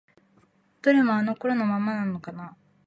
[0.81, 2.57] どれもあの頃のままなのかな？